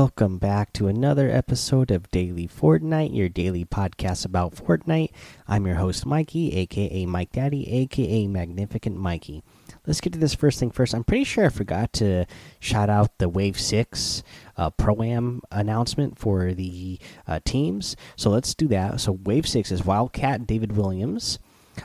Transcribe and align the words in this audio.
Welcome 0.00 0.38
back 0.38 0.72
to 0.74 0.86
another 0.86 1.28
episode 1.28 1.90
of 1.90 2.08
Daily 2.12 2.46
Fortnite, 2.46 3.16
your 3.16 3.28
daily 3.28 3.64
podcast 3.64 4.24
about 4.24 4.54
Fortnite. 4.54 5.10
I'm 5.48 5.66
your 5.66 5.74
host, 5.74 6.06
Mikey, 6.06 6.54
aka 6.54 7.04
Mike 7.04 7.32
Daddy, 7.32 7.68
aka 7.68 8.28
Magnificent 8.28 8.96
Mikey. 8.96 9.42
Let's 9.88 10.00
get 10.00 10.12
to 10.12 10.18
this 10.20 10.36
first 10.36 10.60
thing 10.60 10.70
first. 10.70 10.94
I'm 10.94 11.02
pretty 11.02 11.24
sure 11.24 11.46
I 11.46 11.48
forgot 11.48 11.92
to 11.94 12.26
shout 12.60 12.88
out 12.88 13.18
the 13.18 13.28
Wave 13.28 13.58
6 13.58 14.22
uh, 14.56 14.70
Pro 14.70 15.02
Am 15.02 15.40
announcement 15.50 16.16
for 16.16 16.54
the 16.54 17.00
uh, 17.26 17.40
teams. 17.44 17.96
So 18.14 18.30
let's 18.30 18.54
do 18.54 18.68
that. 18.68 19.00
So, 19.00 19.10
Wave 19.10 19.48
6 19.48 19.72
is 19.72 19.84
Wildcat 19.84 20.46
David 20.46 20.76
Williams, 20.76 21.40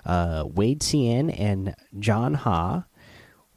uh, 0.05 0.43
Wade 0.45 0.81
CN, 0.81 1.35
and 1.35 1.75
John 1.97 2.35
Ha. 2.35 2.85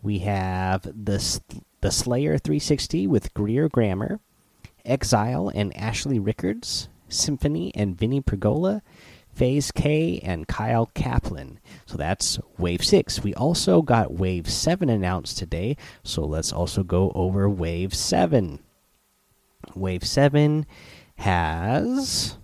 We 0.02 0.20
have 0.20 0.80
the, 0.84 1.41
the 1.82 1.91
Slayer 1.91 2.38
360 2.38 3.07
with 3.07 3.34
Greer 3.34 3.68
Grammer. 3.68 4.18
Exile 4.86 5.50
and 5.54 5.76
Ashley 5.76 6.18
Rickards, 6.18 6.88
Symphony 7.08 7.72
and 7.74 7.98
Vinny 7.98 8.20
Pergola, 8.20 8.82
Phase 9.32 9.70
K 9.70 10.18
and 10.20 10.48
Kyle 10.48 10.90
Kaplan. 10.95 11.60
So 11.84 11.98
that's 11.98 12.38
Wave 12.56 12.82
6. 12.82 13.22
We 13.22 13.34
also 13.34 13.82
got 13.82 14.14
Wave 14.14 14.48
7 14.48 14.88
announced 14.88 15.36
today, 15.36 15.76
so 16.02 16.24
let's 16.24 16.52
also 16.52 16.82
go 16.82 17.12
over 17.15 17.48
Wave 17.48 17.95
7. 17.95 18.60
Wave 19.74 20.04
7 20.04 20.65
has 21.16 22.38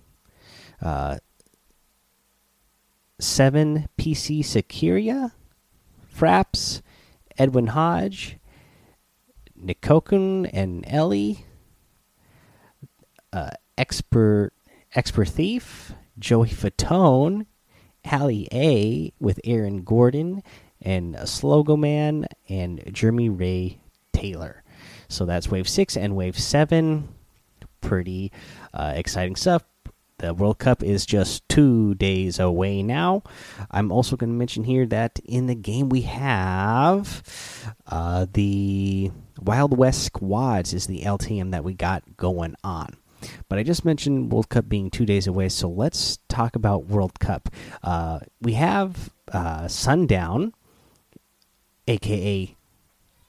uh, 0.82 1.16
7 3.18 3.88
PC 3.96 4.44
Securia, 4.44 5.32
Fraps, 6.14 6.82
Edwin 7.38 7.68
Hodge, 7.68 8.36
Nikokun 9.58 10.50
and 10.52 10.84
Ellie 10.86 11.46
uh, 13.33 13.50
expert 13.78 14.52
expert 14.94 15.28
thief 15.28 15.92
Joey 16.19 16.48
Fatone, 16.48 17.47
Hallie 18.06 18.48
A 18.52 19.12
with 19.19 19.41
Aaron 19.44 19.83
Gordon, 19.83 20.42
and 20.80 21.14
Slogo 21.16 21.78
Man 21.78 22.27
and 22.48 22.83
Jeremy 22.92 23.28
Ray 23.28 23.78
Taylor. 24.12 24.62
So 25.08 25.24
that's 25.24 25.50
Wave 25.50 25.69
Six 25.69 25.97
and 25.97 26.16
Wave 26.16 26.39
Seven. 26.39 27.08
Pretty 27.80 28.33
uh, 28.72 28.92
exciting 28.94 29.36
stuff. 29.36 29.64
The 30.19 30.33
World 30.33 30.58
Cup 30.58 30.84
is 30.84 31.05
just 31.05 31.48
two 31.48 31.96
days 31.96 32.39
away 32.39 32.83
now. 32.83 33.24
I'm 33.72 33.91
also 33.91 34.17
going 34.17 34.30
to 34.30 34.36
mention 34.36 34.62
here 34.62 34.86
that 34.86 35.19
in 35.24 35.48
the 35.48 35.56
game 35.56 35.89
we 35.89 36.02
have 36.02 37.74
uh, 37.89 38.27
the 38.33 39.11
Wild 39.41 39.77
West 39.77 40.05
Squads 40.05 40.72
is 40.72 40.86
the 40.86 41.00
LTM 41.00 41.50
that 41.50 41.64
we 41.64 41.74
got 41.74 42.17
going 42.17 42.55
on. 42.62 42.96
But 43.48 43.58
I 43.58 43.62
just 43.62 43.84
mentioned 43.84 44.32
World 44.32 44.48
Cup 44.48 44.68
being 44.68 44.90
two 44.90 45.06
days 45.06 45.26
away, 45.26 45.48
so 45.48 45.68
let's 45.68 46.18
talk 46.28 46.56
about 46.56 46.86
World 46.86 47.18
Cup. 47.20 47.48
Uh, 47.82 48.20
we 48.40 48.54
have 48.54 49.10
uh, 49.32 49.68
Sundown, 49.68 50.52
aka 51.86 52.56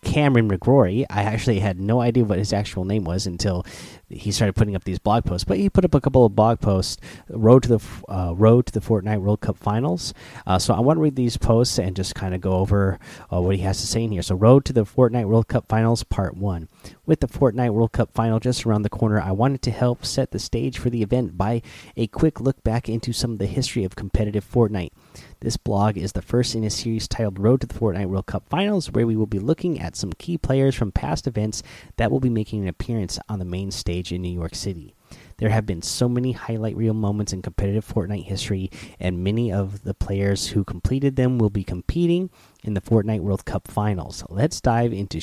Cameron 0.03 0.49
McGrory. 0.49 1.05
I 1.09 1.23
actually 1.23 1.59
had 1.59 1.79
no 1.79 2.01
idea 2.01 2.23
what 2.23 2.37
his 2.37 2.53
actual 2.53 2.85
name 2.85 3.03
was 3.03 3.25
until 3.25 3.65
he 4.09 4.31
started 4.31 4.53
putting 4.53 4.75
up 4.75 4.83
these 4.83 4.99
blog 4.99 5.25
posts. 5.25 5.45
But 5.45 5.57
he 5.57 5.69
put 5.69 5.85
up 5.85 5.95
a 5.95 6.01
couple 6.01 6.25
of 6.25 6.35
blog 6.35 6.59
posts, 6.59 6.97
road 7.29 7.63
to 7.63 7.77
the 7.77 7.79
uh, 8.07 8.33
road 8.35 8.67
to 8.67 8.73
the 8.73 8.79
Fortnite 8.79 9.21
World 9.21 9.41
Cup 9.41 9.57
Finals. 9.57 10.13
Uh, 10.45 10.59
so 10.59 10.73
I 10.73 10.79
want 10.79 10.97
to 10.97 11.01
read 11.01 11.15
these 11.15 11.37
posts 11.37 11.79
and 11.79 11.95
just 11.95 12.15
kind 12.15 12.35
of 12.35 12.41
go 12.41 12.53
over 12.53 12.99
uh, 13.31 13.41
what 13.41 13.55
he 13.55 13.61
has 13.63 13.79
to 13.81 13.87
say 13.87 14.03
in 14.03 14.11
here. 14.11 14.21
So 14.21 14.35
road 14.35 14.65
to 14.65 14.73
the 14.73 14.85
Fortnite 14.85 15.27
World 15.27 15.47
Cup 15.47 15.67
Finals 15.67 16.03
Part 16.03 16.37
One. 16.37 16.69
With 17.05 17.19
the 17.19 17.27
Fortnite 17.27 17.73
World 17.73 17.91
Cup 17.91 18.13
Final 18.13 18.39
just 18.39 18.65
around 18.65 18.83
the 18.83 18.89
corner, 18.89 19.19
I 19.19 19.31
wanted 19.31 19.61
to 19.63 19.71
help 19.71 20.05
set 20.05 20.31
the 20.31 20.39
stage 20.39 20.77
for 20.77 20.89
the 20.89 21.01
event 21.01 21.37
by 21.37 21.61
a 21.97 22.07
quick 22.07 22.39
look 22.39 22.63
back 22.63 22.87
into 22.87 23.13
some 23.13 23.33
of 23.33 23.39
the 23.39 23.45
history 23.45 23.83
of 23.83 23.95
competitive 23.95 24.49
Fortnite. 24.49 24.91
This 25.39 25.57
blog 25.57 25.97
is 25.97 26.13
the 26.13 26.21
first 26.21 26.55
in 26.55 26.63
a 26.63 26.69
series 26.69 27.07
titled 27.07 27.39
Road 27.39 27.61
to 27.61 27.67
the 27.67 27.73
Fortnite 27.73 28.07
World 28.07 28.25
Cup 28.25 28.47
Finals, 28.49 28.91
where 28.91 29.05
we 29.05 29.15
will 29.15 29.25
be 29.25 29.39
looking 29.39 29.79
at 29.79 29.95
some 29.95 30.13
key 30.13 30.37
players 30.37 30.75
from 30.75 30.91
past 30.91 31.27
events 31.27 31.63
that 31.97 32.11
will 32.11 32.19
be 32.19 32.29
making 32.29 32.61
an 32.61 32.67
appearance 32.67 33.19
on 33.29 33.39
the 33.39 33.45
main 33.45 33.71
stage 33.71 34.11
in 34.11 34.21
New 34.21 34.33
York 34.33 34.55
City. 34.55 34.95
There 35.37 35.49
have 35.49 35.65
been 35.65 35.81
so 35.81 36.07
many 36.07 36.31
highlight 36.31 36.75
reel 36.75 36.93
moments 36.93 37.33
in 37.33 37.41
competitive 37.41 37.87
Fortnite 37.87 38.25
history, 38.25 38.71
and 38.99 39.23
many 39.23 39.51
of 39.51 39.83
the 39.83 39.93
players 39.93 40.47
who 40.47 40.63
completed 40.63 41.15
them 41.15 41.37
will 41.37 41.49
be 41.49 41.63
competing 41.63 42.29
in 42.63 42.73
the 42.73 42.81
Fortnite 42.81 43.21
World 43.21 43.45
Cup 43.45 43.67
Finals. 43.67 44.23
Let's 44.29 44.61
dive 44.61 44.93
into 44.93 45.21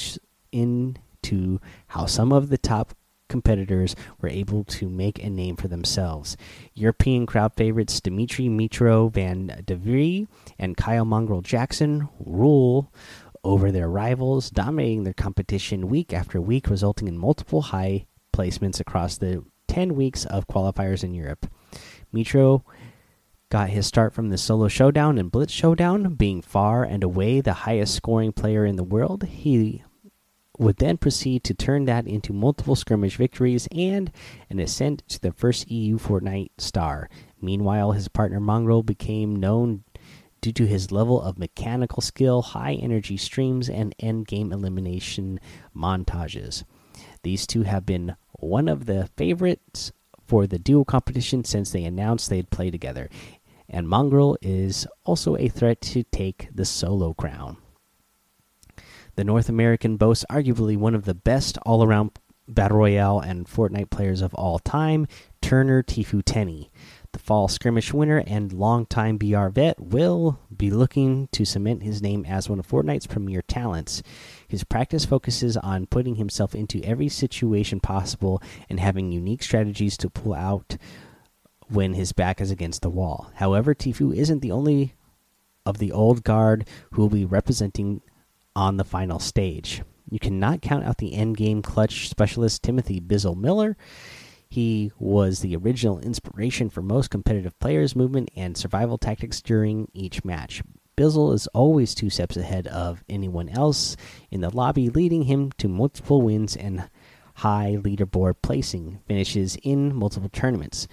into 0.52 1.60
how 1.88 2.06
some 2.06 2.32
of 2.32 2.48
the 2.48 2.58
top 2.58 2.94
competitors 3.30 3.96
were 4.20 4.28
able 4.28 4.64
to 4.64 4.90
make 4.90 5.22
a 5.22 5.30
name 5.30 5.56
for 5.56 5.68
themselves. 5.68 6.36
European 6.74 7.24
crowd 7.24 7.54
favorites 7.54 8.00
Dimitri 8.00 8.48
Mitro 8.48 9.10
Van 9.10 9.62
Devry 9.64 10.26
and 10.58 10.76
Kyle 10.76 11.06
Mongraal 11.06 11.42
Jackson 11.42 12.08
rule 12.18 12.92
over 13.42 13.72
their 13.72 13.88
rivals, 13.88 14.50
dominating 14.50 15.04
their 15.04 15.14
competition 15.14 15.88
week 15.88 16.12
after 16.12 16.40
week, 16.40 16.68
resulting 16.68 17.08
in 17.08 17.16
multiple 17.16 17.62
high 17.62 18.06
placements 18.34 18.80
across 18.80 19.16
the 19.16 19.42
10 19.68 19.94
weeks 19.94 20.26
of 20.26 20.46
qualifiers 20.46 21.02
in 21.02 21.14
Europe. 21.14 21.46
Mitro 22.12 22.62
got 23.50 23.70
his 23.70 23.86
start 23.86 24.12
from 24.12 24.28
the 24.28 24.38
solo 24.38 24.68
showdown 24.68 25.18
and 25.18 25.30
blitz 25.30 25.52
showdown, 25.52 26.14
being 26.14 26.42
far 26.42 26.84
and 26.84 27.02
away 27.02 27.40
the 27.40 27.52
highest 27.52 27.94
scoring 27.94 28.32
player 28.32 28.64
in 28.64 28.76
the 28.76 28.84
world. 28.84 29.24
He 29.24 29.82
would 30.60 30.76
then 30.76 30.98
proceed 30.98 31.42
to 31.42 31.54
turn 31.54 31.86
that 31.86 32.06
into 32.06 32.34
multiple 32.34 32.76
skirmish 32.76 33.16
victories 33.16 33.66
and 33.72 34.12
an 34.50 34.60
ascent 34.60 35.02
to 35.08 35.18
the 35.18 35.32
first 35.32 35.70
EU 35.70 35.98
Fortnite 35.98 36.50
star. 36.58 37.08
Meanwhile, 37.40 37.92
his 37.92 38.08
partner 38.08 38.40
Mongraal 38.40 38.84
became 38.84 39.34
known 39.34 39.84
due 40.42 40.52
to 40.52 40.66
his 40.66 40.92
level 40.92 41.20
of 41.20 41.38
mechanical 41.38 42.02
skill, 42.02 42.42
high 42.42 42.74
energy 42.74 43.16
streams, 43.16 43.70
and 43.70 43.94
end 43.98 44.26
game 44.26 44.52
elimination 44.52 45.40
montages. 45.74 46.64
These 47.22 47.46
two 47.46 47.62
have 47.62 47.86
been 47.86 48.16
one 48.32 48.68
of 48.68 48.84
the 48.84 49.08
favorites 49.16 49.92
for 50.26 50.46
the 50.46 50.58
duo 50.58 50.84
competition 50.84 51.42
since 51.42 51.70
they 51.70 51.84
announced 51.84 52.28
they'd 52.28 52.50
play 52.50 52.70
together, 52.70 53.08
and 53.66 53.86
Mongraal 53.86 54.36
is 54.42 54.86
also 55.06 55.36
a 55.36 55.48
threat 55.48 55.80
to 55.80 56.02
take 56.02 56.48
the 56.54 56.66
solo 56.66 57.14
crown. 57.14 57.56
The 59.20 59.24
North 59.24 59.50
American 59.50 59.98
boasts 59.98 60.24
arguably 60.30 60.78
one 60.78 60.94
of 60.94 61.04
the 61.04 61.12
best 61.12 61.58
all 61.66 61.84
around 61.84 62.12
Battle 62.48 62.78
Royale 62.78 63.20
and 63.20 63.46
Fortnite 63.46 63.90
players 63.90 64.22
of 64.22 64.32
all 64.32 64.58
time, 64.58 65.06
Turner 65.42 65.82
Tfue 65.82 66.22
Tenney. 66.24 66.70
The 67.12 67.18
fall 67.18 67.46
skirmish 67.46 67.92
winner 67.92 68.24
and 68.26 68.50
longtime 68.50 69.18
BR 69.18 69.48
vet 69.48 69.78
will 69.78 70.40
be 70.56 70.70
looking 70.70 71.28
to 71.32 71.44
cement 71.44 71.82
his 71.82 72.00
name 72.00 72.24
as 72.24 72.48
one 72.48 72.58
of 72.58 72.66
Fortnite's 72.66 73.06
premier 73.06 73.42
talents. 73.42 74.02
His 74.48 74.64
practice 74.64 75.04
focuses 75.04 75.54
on 75.58 75.84
putting 75.84 76.14
himself 76.14 76.54
into 76.54 76.82
every 76.82 77.10
situation 77.10 77.78
possible 77.78 78.42
and 78.70 78.80
having 78.80 79.12
unique 79.12 79.42
strategies 79.42 79.98
to 79.98 80.08
pull 80.08 80.32
out 80.32 80.78
when 81.68 81.92
his 81.92 82.12
back 82.12 82.40
is 82.40 82.50
against 82.50 82.80
the 82.80 82.88
wall. 82.88 83.30
However, 83.34 83.74
Tfue 83.74 84.16
isn't 84.16 84.40
the 84.40 84.50
only 84.50 84.94
of 85.66 85.76
the 85.76 85.92
old 85.92 86.24
guard 86.24 86.66
who 86.92 87.02
will 87.02 87.10
be 87.10 87.26
representing 87.26 88.00
on 88.54 88.76
the 88.76 88.84
final 88.84 89.18
stage. 89.18 89.82
You 90.10 90.18
cannot 90.18 90.62
count 90.62 90.84
out 90.84 90.98
the 90.98 91.14
end 91.14 91.36
game 91.36 91.62
clutch 91.62 92.08
specialist 92.08 92.62
Timothy 92.62 93.00
Bizzle 93.00 93.36
Miller. 93.36 93.76
He 94.48 94.90
was 94.98 95.40
the 95.40 95.54
original 95.54 96.00
inspiration 96.00 96.68
for 96.70 96.82
most 96.82 97.10
competitive 97.10 97.56
players' 97.60 97.94
movement 97.94 98.30
and 98.34 98.56
survival 98.56 98.98
tactics 98.98 99.40
during 99.40 99.88
each 99.94 100.24
match. 100.24 100.62
Bizzle 100.96 101.32
is 101.32 101.46
always 101.48 101.94
two 101.94 102.10
steps 102.10 102.36
ahead 102.36 102.66
of 102.66 103.04
anyone 103.08 103.48
else 103.48 103.96
in 104.30 104.40
the 104.40 104.50
lobby, 104.50 104.90
leading 104.90 105.22
him 105.22 105.52
to 105.58 105.68
multiple 105.68 106.20
wins 106.20 106.56
and 106.56 106.90
high 107.36 107.78
leaderboard 107.80 108.34
placing 108.42 108.98
finishes 109.06 109.56
in 109.62 109.94
multiple 109.94 110.28
tournaments. 110.28 110.88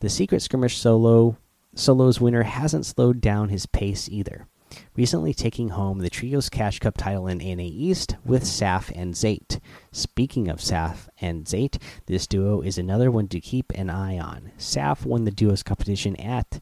The 0.00 0.10
Secret 0.10 0.42
Skirmish 0.42 0.76
solo 0.76 1.38
solos 1.74 2.20
winner 2.20 2.42
hasn't 2.42 2.86
slowed 2.86 3.20
down 3.20 3.50
his 3.50 3.66
pace 3.66 4.08
either 4.08 4.46
recently 4.94 5.34
taking 5.34 5.70
home 5.70 5.98
the 5.98 6.10
Trios 6.10 6.48
Cash 6.48 6.78
Cup 6.78 6.96
title 6.96 7.26
in 7.26 7.38
NA 7.38 7.64
East 7.64 8.16
with 8.24 8.44
Saf 8.44 8.90
and 8.94 9.14
Zayt. 9.14 9.60
Speaking 9.92 10.48
of 10.48 10.58
Saf 10.58 11.08
and 11.20 11.44
Zayt, 11.44 11.80
this 12.06 12.26
duo 12.26 12.60
is 12.60 12.78
another 12.78 13.10
one 13.10 13.28
to 13.28 13.40
keep 13.40 13.72
an 13.74 13.90
eye 13.90 14.18
on. 14.18 14.52
Saf 14.58 15.04
won 15.04 15.24
the 15.24 15.30
duos 15.30 15.62
competition 15.62 16.16
at 16.16 16.60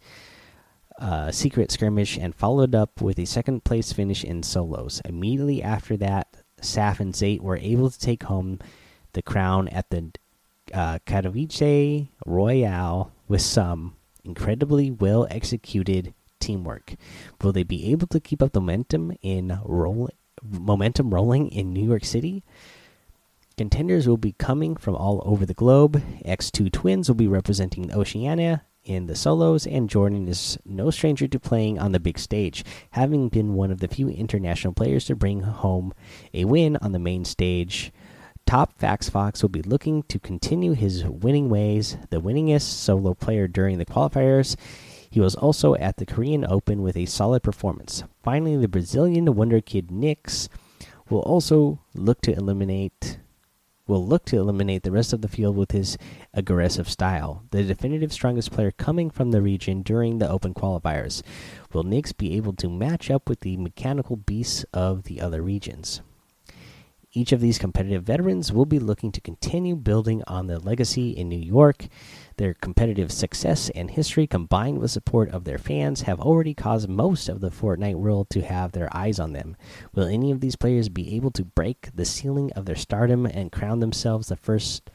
uh, 0.99 1.31
Secret 1.31 1.71
Skirmish 1.71 2.17
and 2.17 2.35
followed 2.35 2.75
up 2.75 3.01
with 3.01 3.19
a 3.19 3.27
second 3.27 3.65
place 3.65 3.93
finish 3.93 4.25
in 4.25 4.43
solos. 4.43 5.01
Immediately 5.05 5.63
after 5.63 5.97
that, 5.97 6.29
Saf 6.61 7.01
and 7.01 7.15
Zayt 7.15 7.41
were 7.41 7.59
able 7.59 7.91
to 7.91 7.99
take 7.99 8.25
home 8.25 8.59
the 9.13 9.23
crown 9.23 9.69
at 9.69 9.91
the 9.91 10.11
uh, 10.73 10.99
Katowice 11.07 12.09
Royale 12.27 13.13
with 13.29 13.43
some 13.43 13.97
incredibly 14.25 14.91
well 14.91 15.27
executed 15.31 16.15
teamwork. 16.45 16.95
Will 17.41 17.53
they 17.53 17.63
be 17.63 17.91
able 17.91 18.07
to 18.09 18.21
keep 18.21 18.43
up 18.43 18.53
the 18.53 18.61
momentum 18.61 19.17
in 19.23 19.59
roll 19.65 20.11
momentum 20.43 21.15
rolling 21.15 21.49
in 21.49 21.73
New 21.73 21.85
York 21.85 22.05
City? 22.05 22.45
Contenders 23.57 24.09
will 24.09 24.17
be 24.17 24.33
coming 24.33 24.77
from 24.77 24.97
all 24.97 25.23
over 25.25 25.47
the 25.47 25.55
globe. 25.55 26.03
X2 26.25 26.73
Twins 26.73 27.09
will 27.09 27.15
be 27.15 27.29
representing 27.29 27.93
Oceania 27.93 28.65
in 28.85 29.07
the 29.07 29.15
solos, 29.15 29.67
and 29.67 29.89
Jordan 29.89 30.29
is 30.29 30.59
no 30.65 30.91
stranger 30.91 31.27
to 31.29 31.41
playing 31.41 31.79
on 31.79 31.93
the 31.93 32.01
big 32.01 32.19
stage, 32.19 32.65
having 32.91 33.29
been 33.29 33.55
one 33.55 33.71
of 33.71 33.81
the 33.81 33.89
few 33.89 34.09
international 34.09 34.75
players 34.75 35.07
to 35.07 35.17
bring 35.17 35.41
home 35.41 35.95
a 36.35 36.45
win 36.45 36.77
on 36.83 36.93
the 36.93 36.99
main 36.99 37.25
stage. 37.25 37.93
Top 38.45 38.79
Fax 38.79 39.09
Fox 39.09 39.41
will 39.41 39.49
be 39.49 39.63
looking 39.63 40.03
to 40.05 40.19
continue 40.19 40.73
his 40.73 41.05
winning 41.05 41.49
ways, 41.49 41.97
the 42.11 42.21
winningest 42.21 42.63
solo 42.63 43.15
player 43.15 43.49
during 43.49 43.79
the 43.79 43.87
qualifiers. 43.87 44.57
He 45.15 45.21
was 45.21 45.37
also 45.37 45.77
at 45.77 45.99
the 45.99 46.07
Korean 46.07 46.45
Open 46.45 46.83
with 46.83 46.97
a 46.97 47.07
solid 47.07 47.45
performance. 47.45 48.03
Finally, 48.25 48.57
the 48.57 48.67
Brazilian 48.67 49.33
wonder 49.37 49.61
kid 49.61 49.89
Nix 49.89 50.49
will 51.09 51.21
also 51.21 51.79
look 51.95 52.21
to 52.23 52.33
eliminate 52.33 53.21
will 53.87 54.05
look 54.05 54.25
to 54.25 54.39
eliminate 54.39 54.83
the 54.83 54.91
rest 54.91 55.13
of 55.13 55.21
the 55.21 55.29
field 55.29 55.57
with 55.57 55.71
his 55.71 55.97
aggressive 56.33 56.91
style. 56.91 57.45
The 57.53 57.63
definitive 57.63 58.13
strongest 58.13 58.51
player 58.51 58.73
coming 58.73 59.09
from 59.09 59.31
the 59.31 59.41
region 59.41 59.83
during 59.83 60.19
the 60.19 60.29
Open 60.29 60.53
qualifiers. 60.53 61.23
Will 61.73 61.85
Nix 61.85 62.11
be 62.13 62.35
able 62.35 62.55
to 62.55 62.69
match 62.69 63.09
up 63.09 63.29
with 63.29 63.39
the 63.39 63.57
mechanical 63.57 64.17
beasts 64.17 64.65
of 64.75 65.05
the 65.05 65.21
other 65.21 65.43
regions? 65.43 66.01
Each 67.17 67.31
of 67.31 67.41
these 67.41 67.59
competitive 67.59 68.03
veterans 68.03 68.53
will 68.53 68.67
be 68.67 68.81
looking 68.81 69.13
to 69.13 69.21
continue 69.21 69.77
building 69.77 70.25
on 70.27 70.49
their 70.49 70.59
legacy 70.59 71.11
in 71.11 71.29
New 71.29 71.39
York. 71.39 71.87
Their 72.39 72.55
competitive 72.55 73.13
success 73.13 73.71
and 73.71 73.89
history, 73.89 74.27
combined 74.27 74.79
with 74.79 74.91
support 74.91 75.31
of 75.31 75.45
their 75.45 75.57
fans, 75.57 76.03
have 76.03 76.19
already 76.19 76.55
caused 76.55 76.89
most 76.89 77.29
of 77.29 77.41
the 77.41 77.51
Fortnite 77.51 77.95
world 77.95 78.31
to 78.31 78.43
have 78.43 78.73
their 78.73 78.89
eyes 78.95 79.21
on 79.21 79.33
them. 79.33 79.57
Will 79.95 80.09
any 80.09 80.33
of 80.33 80.41
these 80.41 80.57
players 80.57 80.89
be 80.89 81.15
able 81.15 81.31
to 81.31 81.45
break 81.45 81.89
the 81.95 82.05
ceiling 82.05 82.53
of 82.55 82.67
their 82.67 82.75
stardom 82.75 83.27
and 83.27 83.53
crown 83.53 83.79
themselves 83.79 84.27
the 84.27 84.35
first 84.35 84.91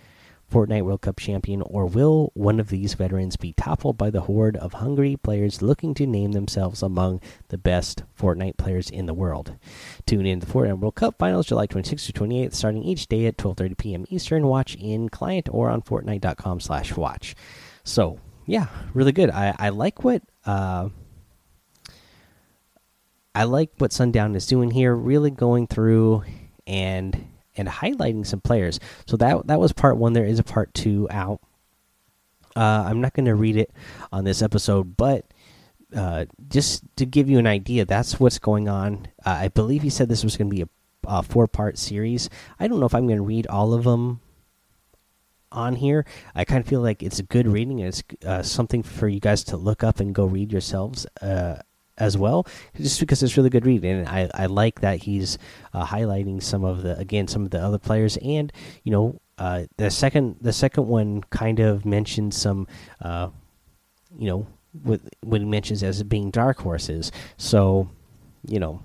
Fortnite 0.49 0.83
World 0.83 1.01
Cup 1.01 1.17
champion, 1.17 1.61
or 1.61 1.85
will 1.85 2.31
one 2.33 2.59
of 2.59 2.69
these 2.69 2.93
veterans 2.93 3.37
be 3.37 3.53
toppled 3.53 3.97
by 3.97 4.09
the 4.09 4.21
horde 4.21 4.57
of 4.57 4.73
hungry 4.73 5.15
players 5.15 5.61
looking 5.61 5.93
to 5.93 6.07
name 6.07 6.31
themselves 6.31 6.81
among 6.81 7.21
the 7.49 7.57
best 7.57 8.03
Fortnite 8.19 8.57
players 8.57 8.89
in 8.89 9.05
the 9.05 9.13
world? 9.13 9.55
Tune 10.05 10.25
in 10.25 10.39
to 10.39 10.45
the 10.45 10.51
Fortnite 10.51 10.79
World 10.79 10.95
Cup 10.95 11.17
Finals 11.19 11.47
July 11.47 11.67
26th 11.67 12.07
to 12.07 12.13
28th, 12.13 12.53
starting 12.53 12.83
each 12.83 13.07
day 13.07 13.25
at 13.25 13.37
12:30 13.37 13.77
p.m. 13.77 14.05
Eastern. 14.09 14.47
Watch 14.47 14.75
in 14.75 15.09
client 15.09 15.47
or 15.51 15.69
on 15.69 15.81
Fortnite.com/watch. 15.81 17.35
So 17.83 18.19
yeah, 18.45 18.67
really 18.93 19.11
good. 19.11 19.29
I 19.29 19.55
I 19.57 19.69
like 19.69 20.03
what. 20.03 20.23
Uh, 20.45 20.89
I 23.35 23.43
like 23.43 23.69
what 23.77 23.93
Sundown 23.93 24.35
is 24.35 24.47
doing 24.47 24.71
here, 24.71 24.93
really 24.95 25.29
going 25.29 25.67
through 25.67 26.23
and 26.65 27.27
and 27.59 27.69
highlighting 27.69 28.25
some 28.25 28.41
players. 28.41 28.79
So 29.05 29.17
that 29.17 29.47
that 29.47 29.59
was 29.59 29.73
part 29.73 29.97
one. 29.97 30.13
There 30.13 30.25
is 30.25 30.39
a 30.39 30.43
part 30.43 30.73
two 30.73 31.07
out. 31.11 31.41
Uh, 32.55 32.83
I'm 32.87 33.01
not 33.01 33.13
going 33.13 33.25
to 33.27 33.35
read 33.35 33.57
it 33.57 33.71
on 34.11 34.23
this 34.23 34.41
episode, 34.41 34.97
but 34.97 35.25
uh, 35.95 36.25
just 36.49 36.83
to 36.97 37.05
give 37.05 37.29
you 37.29 37.37
an 37.39 37.47
idea, 37.47 37.85
that's 37.85 38.19
what's 38.19 38.39
going 38.39 38.67
on. 38.67 39.07
Uh, 39.25 39.37
I 39.41 39.47
believe 39.49 39.81
he 39.81 39.89
said 39.89 40.09
this 40.09 40.23
was 40.23 40.37
going 40.37 40.49
to 40.49 40.55
be 40.55 40.61
a, 40.63 40.69
a 41.07 41.23
four 41.23 41.47
part 41.47 41.77
series. 41.77 42.29
I 42.59 42.67
don't 42.67 42.79
know 42.79 42.85
if 42.85 42.95
I'm 42.95 43.07
going 43.07 43.17
to 43.17 43.23
read 43.23 43.47
all 43.47 43.73
of 43.73 43.83
them 43.83 44.21
on 45.51 45.75
here. 45.75 46.05
I 46.35 46.45
kind 46.45 46.61
of 46.61 46.67
feel 46.67 46.81
like 46.81 47.01
it's 47.01 47.19
a 47.19 47.23
good 47.23 47.47
reading. 47.47 47.79
It's 47.79 48.03
uh, 48.25 48.43
something 48.43 48.83
for 48.83 49.07
you 49.07 49.19
guys 49.19 49.43
to 49.45 49.57
look 49.57 49.83
up 49.83 49.99
and 49.99 50.13
go 50.13 50.25
read 50.25 50.51
yourselves 50.51 51.05
uh, 51.21 51.57
as 51.99 52.17
well, 52.17 52.47
just 52.75 52.99
because 52.99 53.21
it's 53.21 53.37
really 53.37 53.49
good 53.49 53.65
reading. 53.65 53.99
And 53.99 54.07
I, 54.07 54.29
I 54.33 54.45
like 54.47 54.81
that 54.81 55.03
he's 55.03 55.37
uh, 55.73 55.85
highlighting 55.85 56.41
some 56.41 56.63
of 56.63 56.81
the 56.81 56.97
again 56.97 57.27
some 57.27 57.43
of 57.43 57.51
the 57.51 57.59
other 57.59 57.77
players, 57.77 58.17
and 58.17 58.51
you 58.83 58.91
know 58.91 59.19
uh, 59.37 59.65
the 59.77 59.91
second 59.91 60.37
the 60.41 60.53
second 60.53 60.87
one 60.87 61.23
kind 61.29 61.59
of 61.59 61.85
mentions 61.85 62.37
some 62.37 62.67
uh, 63.01 63.29
you 64.17 64.27
know 64.27 64.47
with 64.83 65.09
when 65.21 65.41
he 65.41 65.47
mentions 65.47 65.83
as 65.83 66.01
being 66.03 66.31
dark 66.31 66.59
horses. 66.59 67.11
So 67.37 67.89
you 68.47 68.59
know 68.59 68.81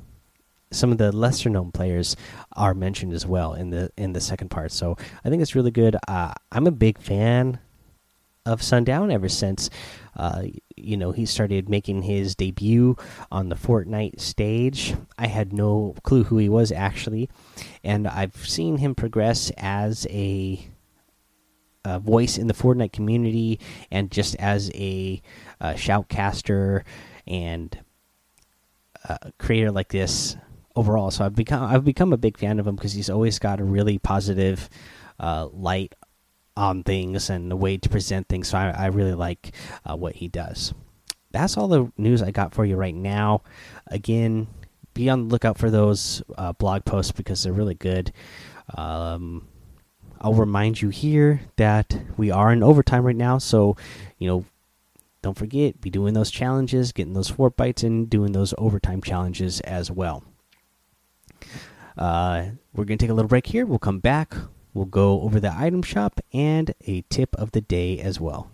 some 0.70 0.90
of 0.92 0.98
the 0.98 1.12
lesser 1.12 1.48
known 1.48 1.70
players 1.70 2.16
are 2.54 2.74
mentioned 2.74 3.12
as 3.12 3.26
well 3.26 3.54
in 3.54 3.70
the 3.70 3.90
in 3.96 4.12
the 4.12 4.20
second 4.20 4.50
part. 4.50 4.72
So 4.72 4.96
I 5.24 5.30
think 5.30 5.40
it's 5.40 5.54
really 5.54 5.70
good. 5.70 5.96
Uh, 6.08 6.34
I'm 6.52 6.66
a 6.66 6.72
big 6.72 6.98
fan 6.98 7.58
of 8.46 8.62
Sundown 8.62 9.10
ever 9.10 9.28
since 9.28 9.70
uh, 10.16 10.42
you 10.76 10.96
know 10.96 11.12
he 11.12 11.26
started 11.26 11.68
making 11.68 12.02
his 12.02 12.34
debut 12.34 12.96
on 13.30 13.48
the 13.48 13.54
Fortnite 13.56 14.20
stage. 14.20 14.94
I 15.18 15.26
had 15.26 15.52
no 15.52 15.94
clue 16.02 16.24
who 16.24 16.38
he 16.38 16.48
was 16.48 16.72
actually, 16.72 17.28
and 17.82 18.08
I've 18.08 18.36
seen 18.36 18.78
him 18.78 18.94
progress 18.94 19.50
as 19.56 20.06
a, 20.10 20.66
a 21.84 21.98
voice 21.98 22.38
in 22.38 22.46
the 22.46 22.54
Fortnite 22.54 22.92
community 22.92 23.60
and 23.90 24.10
just 24.10 24.36
as 24.36 24.70
a, 24.74 25.20
a 25.60 25.74
shoutcaster 25.74 26.82
and 27.26 27.78
a 29.04 29.32
creator 29.38 29.70
like 29.70 29.88
this 29.88 30.36
overall. 30.76 31.10
So 31.10 31.24
I've 31.24 31.34
become 31.34 31.62
I've 31.62 31.84
become 31.84 32.12
a 32.12 32.18
big 32.18 32.38
fan 32.38 32.58
of 32.58 32.66
him 32.66 32.76
because 32.76 32.92
he's 32.92 33.10
always 33.10 33.38
got 33.38 33.60
a 33.60 33.64
really 33.64 33.98
positive 33.98 34.68
uh, 35.20 35.48
light 35.52 35.94
on 36.56 36.82
things 36.82 37.30
and 37.30 37.50
the 37.50 37.56
way 37.56 37.76
to 37.76 37.88
present 37.88 38.28
things. 38.28 38.48
So 38.48 38.58
I, 38.58 38.70
I 38.70 38.86
really 38.86 39.14
like 39.14 39.54
uh, 39.84 39.96
what 39.96 40.16
he 40.16 40.28
does. 40.28 40.72
That's 41.32 41.56
all 41.56 41.68
the 41.68 41.90
news 41.96 42.22
I 42.22 42.30
got 42.30 42.54
for 42.54 42.64
you 42.64 42.76
right 42.76 42.94
now. 42.94 43.42
Again, 43.88 44.46
be 44.94 45.10
on 45.10 45.26
the 45.26 45.32
lookout 45.32 45.58
for 45.58 45.70
those 45.70 46.22
uh, 46.38 46.52
blog 46.52 46.84
posts 46.84 47.12
because 47.12 47.42
they're 47.42 47.52
really 47.52 47.74
good. 47.74 48.12
Um, 48.76 49.48
I'll 50.20 50.34
remind 50.34 50.80
you 50.80 50.88
here 50.88 51.42
that 51.56 51.98
we 52.16 52.30
are 52.30 52.52
in 52.52 52.62
overtime 52.62 53.04
right 53.04 53.16
now, 53.16 53.38
so 53.38 53.76
you 54.18 54.28
know, 54.28 54.44
don't 55.20 55.36
forget 55.36 55.80
be 55.80 55.90
doing 55.90 56.14
those 56.14 56.30
challenges, 56.30 56.92
getting 56.92 57.12
those 57.12 57.30
Fortbytes, 57.30 57.82
and 57.82 58.08
doing 58.08 58.32
those 58.32 58.54
overtime 58.56 59.02
challenges 59.02 59.60
as 59.60 59.90
well. 59.90 60.22
Uh, 61.98 62.46
we're 62.72 62.84
gonna 62.84 62.96
take 62.96 63.10
a 63.10 63.14
little 63.14 63.28
break 63.28 63.46
here. 63.46 63.66
We'll 63.66 63.78
come 63.78 63.98
back. 63.98 64.34
We'll 64.74 64.86
go 64.86 65.22
over 65.22 65.38
the 65.38 65.54
item 65.56 65.82
shop 65.82 66.20
and 66.32 66.74
a 66.86 67.02
tip 67.02 67.34
of 67.36 67.52
the 67.52 67.60
day 67.60 68.00
as 68.00 68.20
well. 68.20 68.50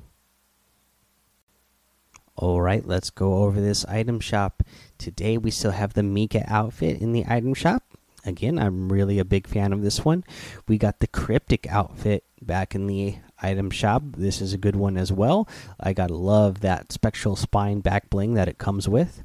All 2.37 2.61
right, 2.61 2.87
let's 2.87 3.11
go 3.11 3.45
over 3.45 3.61
this 3.61 3.85
item 3.87 4.21
shop. 4.21 4.63
Today 4.99 5.39
we 5.39 5.51
still 5.51 5.73
have 5.73 5.95
the 5.95 6.03
Mika 6.03 6.45
outfit 6.47 7.01
in 7.01 7.13
the 7.13 7.25
item 7.27 7.55
shop. 7.55 7.83
Again, 8.25 8.59
I'm 8.59 8.93
really 8.93 9.19
a 9.19 9.25
big 9.25 9.47
fan 9.47 9.73
of 9.73 9.83
this 9.83 10.05
one. 10.05 10.25
We 10.69 10.77
got 10.77 11.01
the 11.01 11.07
Cryptic 11.07 11.67
outfit 11.69 12.25
back 12.43 12.75
in 12.75 12.87
the 12.87 13.17
item 13.41 13.71
shop. 13.71 14.03
This 14.17 14.43
is 14.43 14.53
a 14.53 14.59
good 14.59 14.77
one 14.77 14.99
as 14.99 15.11
well. 15.11 15.49
I 15.79 15.95
gotta 15.95 16.15
love 16.15 16.61
that 16.61 16.93
spectral 16.93 17.35
spine 17.35 17.81
back 17.81 18.11
bling 18.11 18.35
that 18.35 18.49
it 18.49 18.59
comes 18.59 18.87
with. 18.87 19.23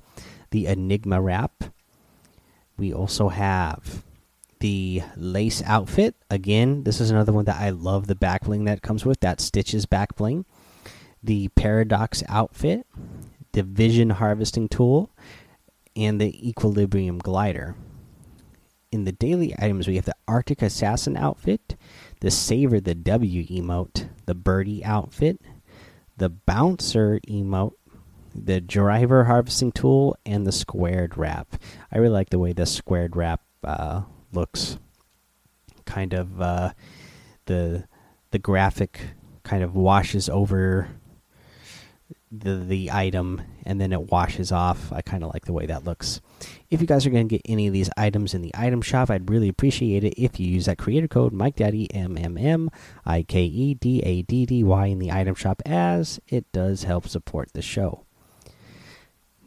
The 0.52 0.68
Enigma 0.68 1.22
wrap. 1.22 1.66
We 2.78 2.94
also 2.94 3.30
have 3.30 4.05
the 4.66 5.04
lace 5.16 5.62
outfit. 5.68 6.16
Again, 6.32 6.86
this 6.86 7.00
is 7.00 7.12
another 7.12 7.32
one 7.32 7.46
that 7.46 7.62
I 7.62 7.70
love 7.70 8.08
the 8.08 8.16
back 8.16 8.46
bling 8.46 8.66
that 8.66 8.82
comes 8.82 9.06
with 9.06 9.20
that 9.20 9.40
Stitches 9.40 9.86
back 9.86 10.16
bling. 10.16 10.44
The 11.22 11.50
Paradox 11.50 12.24
outfit, 12.28 12.88
the 13.52 13.62
Vision 13.62 14.10
harvesting 14.10 14.68
tool, 14.68 15.12
and 15.96 16.20
the 16.20 16.50
Equilibrium 16.50 17.20
glider. 17.20 17.76
In 18.92 19.04
the 19.04 19.12
daily 19.12 19.54
items, 19.60 19.88
we 19.88 19.98
have 19.98 20.06
the 20.06 20.16
Arctic 20.28 20.64
Assassin 20.64 21.16
outfit, 21.16 21.76
the 22.22 22.32
Savor 22.32 22.80
the 22.80 22.96
W 22.96 23.46
emote, 23.46 24.10
the 24.26 24.34
Birdie 24.34 24.84
outfit, 24.84 25.40
the 26.18 26.30
Bouncer 26.30 27.20
emote, 27.28 27.76
the 28.34 28.62
Driver 28.62 29.26
harvesting 29.26 29.74
tool, 29.74 30.18
and 30.26 30.48
the 30.48 30.52
Squared 30.52 31.20
wrap. 31.20 31.56
I 31.92 32.00
really 32.00 32.14
like 32.14 32.32
the 32.32 32.40
way 32.40 32.52
this 32.52 32.72
Squared 32.74 33.16
wrap 33.16 33.42
uh, 33.64 34.02
looks 34.36 34.77
kind 35.86 36.13
of 36.13 36.42
uh, 36.42 36.72
the 37.46 37.86
the 38.32 38.39
graphic 38.39 39.01
kind 39.44 39.63
of 39.63 39.75
washes 39.75 40.30
over 40.30 40.89
the 42.32 42.56
the 42.56 42.92
item 42.92 43.42
and 43.65 43.80
then 43.80 43.94
it 43.94 44.12
washes 44.12 44.51
off. 44.51 44.92
I 44.92 45.01
kind 45.01 45.24
of 45.24 45.32
like 45.34 45.46
the 45.46 45.54
way 45.54 45.65
that 45.65 45.86
looks. 45.86 46.22
If 46.70 46.82
you 46.82 46.88
guys 46.88 47.06
are 47.06 47.10
going 47.10 47.27
to 47.27 47.36
get 47.36 47.42
any 47.46 47.68
of 47.68 47.74
these 47.74 47.89
items 47.98 48.34
in 48.34 48.42
the 48.42 48.51
item 48.56 48.82
shop, 48.82 49.10
I'd 49.10 49.30
really 49.30 49.50
appreciate 49.50 50.04
it 50.04 50.13
if 50.18 50.39
you 50.39 50.48
use 50.48 50.65
that 50.65 50.77
creator 50.77 51.08
code 51.08 51.34
Mike 51.34 51.56
Daddy 51.56 51.92
M 51.94 52.18
M 52.18 52.38
M 52.38 52.70
I 53.06 53.24
K 53.24 53.44
E 53.44 53.74
D 53.74 54.01
A 54.01 54.22
D 54.22 54.46
D 54.46 54.63
Y 54.63 54.86
in 54.88 55.00
the 55.00 55.12
item 55.12 55.36
shop 55.36 55.62
as 55.65 56.20
it 56.27 56.51
does 56.51 56.84
help 56.84 57.08
support 57.08 57.54
the 57.54 57.62
show. 57.62 58.04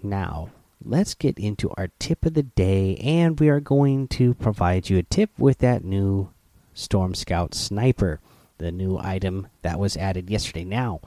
Now, 0.02 0.50
let's 0.84 1.14
get 1.14 1.38
into 1.38 1.70
our 1.76 1.88
tip 1.98 2.24
of 2.24 2.34
the 2.34 2.42
day, 2.42 2.96
and 2.96 3.38
we 3.38 3.48
are 3.48 3.60
going 3.60 4.08
to 4.08 4.34
provide 4.34 4.88
you 4.88 4.98
a 4.98 5.02
tip 5.02 5.30
with 5.38 5.58
that 5.58 5.84
new 5.84 6.30
Storm 6.74 7.14
Scout 7.14 7.54
Sniper, 7.54 8.20
the 8.58 8.72
new 8.72 8.98
item 8.98 9.48
that 9.62 9.78
was 9.78 9.96
added 9.96 10.30
yesterday. 10.30 10.64
Now, 10.64 11.00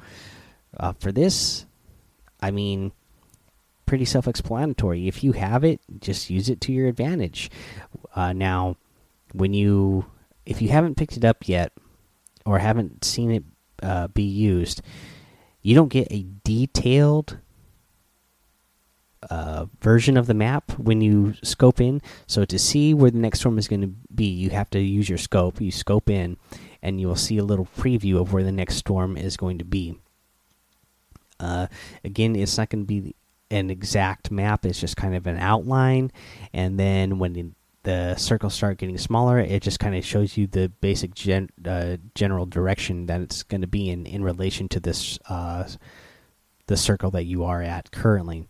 uh, 0.78 0.94
for 0.94 1.12
this, 1.12 1.66
I 2.42 2.52
mean, 2.52 2.92
pretty 3.86 4.06
self 4.06 4.28
explanatory. 4.28 5.08
If 5.08 5.24
you 5.24 5.34
have 5.34 5.64
it, 5.64 5.82
just 6.00 6.30
use 6.30 6.50
it 6.50 6.62
to 6.62 6.74
your 6.74 6.88
advantage. 6.88 7.50
Uh, 8.16 8.34
now, 8.34 8.78
when 9.34 9.54
you 9.54 10.06
if 10.46 10.62
you 10.62 10.70
haven't 10.70 10.98
picked 10.98 11.18
it 11.18 11.26
up 11.26 11.48
yet 11.48 11.72
or 12.46 12.60
haven't 12.60 13.04
seen 13.04 13.32
it 13.32 13.44
uh, 13.84 14.08
be 14.08 14.24
used, 14.24 14.82
you 15.62 15.76
don't 15.76 15.90
get 15.90 16.08
a 16.12 16.26
detailed 16.44 17.38
uh, 19.32 19.66
version 19.80 20.18
of 20.18 20.28
the 20.28 20.34
map 20.34 20.78
when 20.78 21.00
you 21.00 21.34
scope 21.42 21.80
in. 21.80 22.02
So 22.28 22.44
to 22.44 22.60
see 22.60 22.94
where 22.94 23.10
the 23.10 23.18
next 23.18 23.40
storm 23.40 23.58
is 23.58 23.70
going 23.70 23.82
to 23.82 23.94
be, 24.14 24.26
you 24.26 24.50
have 24.50 24.70
to 24.72 24.80
use 24.80 25.08
your 25.08 25.18
scope. 25.18 25.62
You 25.62 25.72
scope 25.72 26.10
in, 26.10 26.36
and 26.84 27.00
you 27.00 27.08
will 27.08 27.16
see 27.16 27.38
a 27.38 27.44
little 27.44 27.70
preview 27.78 28.20
of 28.20 28.34
where 28.34 28.44
the 28.44 28.52
next 28.52 28.76
storm 28.76 29.16
is 29.16 29.38
going 29.38 29.58
to 29.60 29.64
be. 29.64 29.98
Uh, 31.40 31.68
again, 32.04 32.36
it's 32.36 32.58
not 32.58 32.70
going 32.70 32.84
to 32.84 32.88
be 32.88 33.16
an 33.50 33.70
exact 33.70 34.32
map. 34.32 34.66
It's 34.66 34.82
just 34.82 34.98
kind 34.98 35.16
of 35.16 35.26
an 35.26 35.38
outline, 35.38 36.12
and 36.52 36.78
then 36.78 37.18
when 37.18 37.56
the 37.84 38.16
circles 38.16 38.54
start 38.54 38.80
getting 38.80 38.98
smaller, 38.98 39.40
it 39.40 39.64
just 39.64 39.80
kind 39.80 39.96
of 39.96 40.06
shows 40.06 40.36
you 40.36 40.46
the 40.46 40.68
basic 40.82 41.16
gen 41.16 41.50
uh, 41.66 41.98
general 42.16 42.46
direction 42.46 43.06
that 43.06 43.22
it's 43.22 43.44
going 43.44 43.62
to 43.62 43.68
be 43.68 43.90
in 43.90 44.06
in 44.06 44.24
relation 44.24 44.68
to 44.70 44.80
this 44.82 45.18
uh, 45.30 45.68
the 46.68 46.76
circle 46.78 47.12
that 47.12 47.24
you 47.24 47.46
are 47.46 47.62
at 47.62 47.92
currently. 47.92 48.50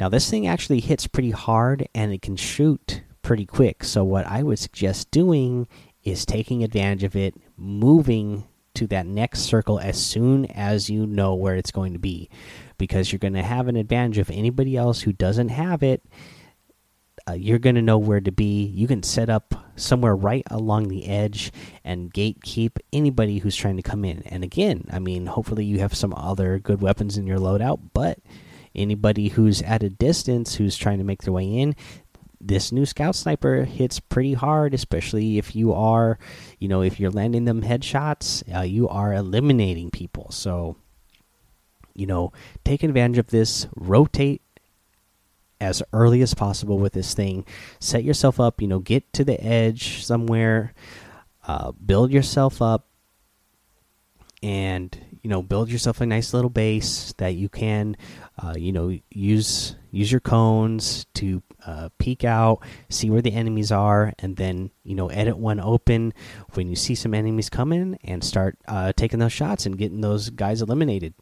Now, 0.00 0.08
this 0.08 0.28
thing 0.28 0.46
actually 0.46 0.80
hits 0.80 1.06
pretty 1.06 1.30
hard 1.30 1.88
and 1.94 2.12
it 2.12 2.22
can 2.22 2.36
shoot 2.36 3.02
pretty 3.22 3.46
quick. 3.46 3.84
So, 3.84 4.04
what 4.04 4.26
I 4.26 4.42
would 4.42 4.58
suggest 4.58 5.10
doing 5.10 5.68
is 6.02 6.26
taking 6.26 6.62
advantage 6.62 7.04
of 7.04 7.16
it, 7.16 7.34
moving 7.56 8.44
to 8.74 8.86
that 8.88 9.06
next 9.06 9.40
circle 9.40 9.78
as 9.78 9.96
soon 10.02 10.46
as 10.46 10.90
you 10.90 11.06
know 11.06 11.34
where 11.34 11.54
it's 11.54 11.70
going 11.70 11.92
to 11.92 11.98
be, 11.98 12.28
because 12.76 13.12
you're 13.12 13.18
going 13.18 13.34
to 13.34 13.42
have 13.42 13.68
an 13.68 13.76
advantage 13.76 14.18
of 14.18 14.30
anybody 14.30 14.76
else 14.76 15.00
who 15.02 15.12
doesn't 15.12 15.48
have 15.48 15.82
it. 15.82 16.02
Uh, 17.26 17.32
you're 17.32 17.58
going 17.58 17.76
to 17.76 17.80
know 17.80 17.96
where 17.96 18.20
to 18.20 18.32
be. 18.32 18.64
You 18.64 18.86
can 18.86 19.02
set 19.02 19.30
up 19.30 19.54
somewhere 19.76 20.14
right 20.14 20.42
along 20.50 20.88
the 20.88 21.06
edge 21.06 21.52
and 21.82 22.12
gatekeep 22.12 22.76
anybody 22.92 23.38
who's 23.38 23.56
trying 23.56 23.76
to 23.76 23.82
come 23.82 24.04
in. 24.04 24.22
And 24.24 24.44
again, 24.44 24.88
I 24.92 24.98
mean, 24.98 25.26
hopefully 25.26 25.64
you 25.64 25.78
have 25.78 25.94
some 25.94 26.12
other 26.14 26.58
good 26.58 26.82
weapons 26.82 27.16
in 27.16 27.26
your 27.26 27.38
loadout, 27.38 27.80
but 27.94 28.18
anybody 28.74 29.28
who's 29.28 29.62
at 29.62 29.82
a 29.82 29.90
distance 29.90 30.56
who's 30.56 30.76
trying 30.76 30.98
to 30.98 31.04
make 31.04 31.22
their 31.22 31.32
way 31.32 31.46
in 31.46 31.74
this 32.44 32.70
new 32.70 32.84
scout 32.84 33.16
sniper 33.16 33.64
hits 33.64 33.98
pretty 34.00 34.34
hard 34.34 34.74
especially 34.74 35.38
if 35.38 35.56
you 35.56 35.72
are 35.72 36.18
you 36.58 36.68
know 36.68 36.82
if 36.82 37.00
you're 37.00 37.10
landing 37.10 37.46
them 37.46 37.62
headshots 37.62 38.42
uh, 38.54 38.60
you 38.60 38.88
are 38.88 39.14
eliminating 39.14 39.90
people. 39.90 40.30
So 40.30 40.76
you 41.94 42.06
know 42.06 42.32
take 42.64 42.82
advantage 42.82 43.18
of 43.18 43.28
this. 43.28 43.66
Rotate 43.74 44.42
as 45.60 45.82
early 45.92 46.20
as 46.20 46.34
possible 46.34 46.78
with 46.78 46.92
this 46.92 47.14
thing. 47.14 47.46
Set 47.80 48.04
yourself 48.04 48.38
up 48.38 48.60
you 48.60 48.68
know 48.68 48.78
get 48.78 49.10
to 49.14 49.24
the 49.24 49.42
edge 49.42 50.04
somewhere. 50.04 50.74
Uh, 51.46 51.72
build 51.72 52.12
yourself 52.12 52.60
up. 52.60 52.86
And 54.42 54.98
you 55.24 55.30
know 55.30 55.42
build 55.42 55.70
yourself 55.70 56.02
a 56.02 56.06
nice 56.06 56.34
little 56.34 56.50
base 56.50 57.14
that 57.16 57.34
you 57.34 57.48
can 57.48 57.96
uh, 58.38 58.54
you 58.56 58.70
know 58.70 58.96
use 59.10 59.74
use 59.90 60.12
your 60.12 60.20
cones 60.20 61.06
to 61.14 61.42
uh, 61.66 61.88
peek 61.98 62.24
out 62.24 62.62
see 62.90 63.08
where 63.08 63.22
the 63.22 63.32
enemies 63.32 63.72
are 63.72 64.12
and 64.18 64.36
then 64.36 64.70
you 64.84 64.94
know 64.94 65.08
edit 65.08 65.38
one 65.38 65.58
open 65.58 66.12
when 66.52 66.68
you 66.68 66.76
see 66.76 66.94
some 66.94 67.14
enemies 67.14 67.48
coming 67.48 67.98
and 68.04 68.22
start 68.22 68.58
uh, 68.68 68.92
taking 68.96 69.18
those 69.18 69.32
shots 69.32 69.64
and 69.64 69.78
getting 69.78 70.02
those 70.02 70.28
guys 70.30 70.60
eliminated. 70.60 71.14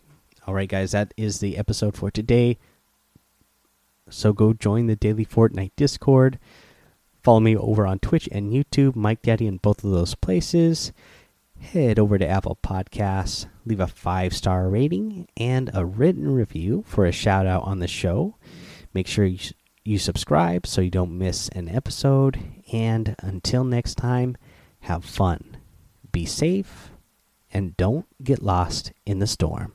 All 0.46 0.54
right 0.54 0.68
guys 0.68 0.90
that 0.90 1.14
is 1.16 1.38
the 1.38 1.56
episode 1.56 1.96
for 1.96 2.10
today. 2.10 2.58
So 4.10 4.32
go 4.32 4.52
join 4.52 4.88
the 4.88 4.96
daily 4.96 5.24
fortnite 5.24 5.72
discord. 5.76 6.40
Follow 7.22 7.38
me 7.38 7.56
over 7.56 7.86
on 7.86 8.00
twitch 8.00 8.28
and 8.32 8.52
youtube 8.52 8.96
mike 8.96 9.22
daddy 9.22 9.46
in 9.46 9.58
both 9.58 9.84
of 9.84 9.92
those 9.92 10.16
places 10.16 10.92
head 11.62 11.98
over 11.98 12.18
to 12.18 12.26
Apple 12.26 12.58
Podcasts, 12.62 13.46
leave 13.64 13.80
a 13.80 13.86
five 13.86 14.34
star 14.34 14.68
rating 14.68 15.28
and 15.36 15.70
a 15.72 15.86
written 15.86 16.32
review 16.34 16.84
for 16.86 17.06
a 17.06 17.12
shout 17.12 17.46
out 17.46 17.62
on 17.62 17.78
the 17.78 17.88
show. 17.88 18.36
Make 18.92 19.06
sure 19.06 19.24
you, 19.24 19.38
you 19.84 19.98
subscribe 19.98 20.66
so 20.66 20.80
you 20.80 20.90
don't 20.90 21.16
miss 21.16 21.48
an 21.50 21.68
episode. 21.68 22.38
And 22.72 23.16
until 23.20 23.64
next 23.64 23.94
time, 23.94 24.36
have 24.80 25.04
fun, 25.04 25.56
be 26.10 26.26
safe, 26.26 26.90
and 27.52 27.76
don't 27.76 28.06
get 28.22 28.42
lost 28.42 28.92
in 29.06 29.20
the 29.20 29.26
storm. 29.26 29.74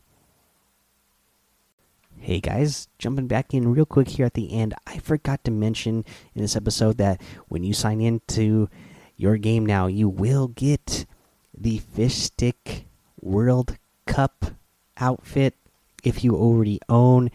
Hey 2.19 2.41
guys, 2.41 2.89
jumping 2.99 3.27
back 3.27 3.53
in 3.53 3.71
real 3.71 3.85
quick 3.85 4.09
here 4.09 4.25
at 4.25 4.33
the 4.33 4.51
end. 4.51 4.73
I 4.85 4.97
forgot 4.97 5.43
to 5.45 5.51
mention 5.51 6.03
in 6.35 6.41
this 6.41 6.57
episode 6.57 6.97
that 6.97 7.21
when 7.47 7.63
you 7.63 7.73
sign 7.73 8.01
into 8.01 8.69
your 9.15 9.37
game 9.37 9.65
now, 9.65 9.87
you 9.87 10.09
will 10.09 10.49
get 10.49 11.05
the 11.59 11.79
Fish 11.79 12.15
Stick 12.15 12.85
World 13.21 13.77
Cup 14.05 14.45
outfit 14.97 15.55
if 16.03 16.23
you 16.23 16.35
already 16.35 16.79
own 16.87 17.29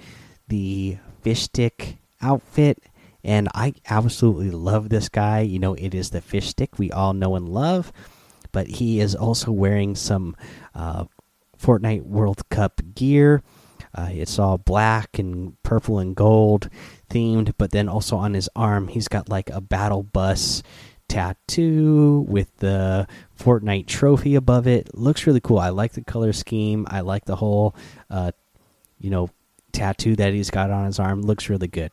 the 0.48 0.98
Fish 1.22 1.42
Stick 1.42 1.98
outfit. 2.20 2.82
And 3.24 3.48
I 3.54 3.74
absolutely 3.88 4.50
love 4.50 4.88
this 4.88 5.08
guy. 5.08 5.40
You 5.40 5.58
know, 5.58 5.74
it 5.74 5.94
is 5.94 6.10
the 6.10 6.20
Fish 6.20 6.48
Stick 6.48 6.78
we 6.78 6.90
all 6.90 7.12
know 7.12 7.36
and 7.36 7.48
love, 7.48 7.92
but 8.50 8.66
he 8.66 9.00
is 9.00 9.14
also 9.14 9.52
wearing 9.52 9.94
some 9.94 10.36
uh, 10.74 11.04
Fortnite 11.60 12.04
World 12.04 12.48
Cup 12.48 12.80
gear. 12.94 13.42
Uh, 13.94 14.08
it's 14.10 14.38
all 14.38 14.58
black 14.58 15.18
and 15.18 15.60
purple 15.62 15.98
and 15.98 16.16
gold 16.16 16.68
themed, 17.10 17.52
but 17.58 17.72
then 17.72 17.88
also 17.88 18.16
on 18.16 18.34
his 18.34 18.48
arm, 18.56 18.88
he's 18.88 19.06
got 19.06 19.28
like 19.28 19.50
a 19.50 19.60
battle 19.60 20.02
bus 20.02 20.62
tattoo 21.08 22.24
with 22.28 22.56
the 22.58 23.06
Fortnite 23.38 23.86
trophy 23.86 24.34
above 24.34 24.66
it. 24.66 24.94
Looks 24.94 25.26
really 25.26 25.40
cool. 25.40 25.58
I 25.58 25.70
like 25.70 25.92
the 25.92 26.02
color 26.02 26.32
scheme. 26.32 26.86
I 26.90 27.00
like 27.00 27.24
the 27.24 27.36
whole, 27.36 27.74
uh, 28.10 28.32
you 28.98 29.10
know, 29.10 29.30
tattoo 29.72 30.16
that 30.16 30.32
he's 30.32 30.50
got 30.50 30.70
on 30.70 30.86
his 30.86 30.98
arm. 30.98 31.22
Looks 31.22 31.48
really 31.48 31.68
good. 31.68 31.90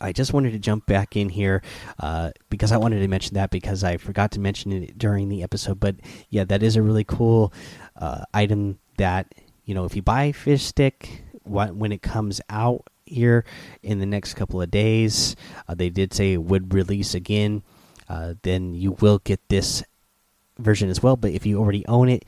I 0.00 0.12
just 0.12 0.32
wanted 0.32 0.52
to 0.52 0.58
jump 0.58 0.86
back 0.86 1.16
in 1.16 1.28
here 1.28 1.62
uh, 2.00 2.32
because 2.50 2.72
I 2.72 2.76
wanted 2.76 3.00
to 3.00 3.08
mention 3.08 3.34
that 3.34 3.50
because 3.50 3.82
I 3.84 3.96
forgot 3.96 4.32
to 4.32 4.40
mention 4.40 4.72
it 4.72 4.98
during 4.98 5.28
the 5.28 5.42
episode. 5.42 5.80
But 5.80 5.96
yeah, 6.30 6.44
that 6.44 6.62
is 6.62 6.76
a 6.76 6.82
really 6.82 7.04
cool 7.04 7.52
uh, 7.96 8.22
item 8.34 8.78
that 8.98 9.34
you 9.64 9.74
know 9.74 9.84
if 9.84 9.96
you 9.96 10.02
buy 10.02 10.32
fish 10.32 10.64
stick 10.64 11.22
when 11.44 11.92
it 11.92 12.02
comes 12.02 12.40
out 12.50 12.88
here 13.04 13.44
in 13.82 14.00
the 14.00 14.06
next 14.06 14.34
couple 14.34 14.60
of 14.60 14.70
days, 14.70 15.36
uh, 15.68 15.74
they 15.74 15.90
did 15.90 16.12
say 16.12 16.32
it 16.32 16.42
would 16.42 16.74
release 16.74 17.14
again 17.14 17.62
uh, 18.08 18.34
then 18.42 18.74
you 18.74 18.92
will 19.00 19.20
get 19.24 19.40
this 19.48 19.82
version 20.58 20.88
as 20.88 21.02
well. 21.02 21.16
But 21.16 21.32
if 21.32 21.46
you 21.46 21.58
already 21.58 21.86
own 21.86 22.08
it, 22.08 22.24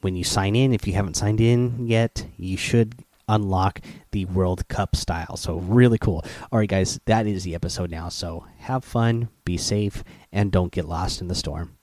when 0.00 0.16
you 0.16 0.24
sign 0.24 0.54
in, 0.54 0.72
if 0.72 0.86
you 0.86 0.92
haven't 0.92 1.16
signed 1.16 1.40
in 1.40 1.86
yet, 1.86 2.26
you 2.36 2.56
should 2.56 3.04
unlock 3.28 3.80
the 4.12 4.24
World 4.26 4.66
Cup 4.68 4.96
style. 4.96 5.36
So, 5.36 5.58
really 5.58 5.98
cool. 5.98 6.24
All 6.50 6.58
right, 6.58 6.68
guys, 6.68 6.98
that 7.06 7.26
is 7.26 7.44
the 7.44 7.54
episode 7.54 7.90
now. 7.90 8.08
So, 8.08 8.46
have 8.58 8.84
fun, 8.84 9.28
be 9.44 9.56
safe, 9.56 10.02
and 10.32 10.50
don't 10.52 10.72
get 10.72 10.86
lost 10.86 11.20
in 11.20 11.28
the 11.28 11.34
storm. 11.34 11.77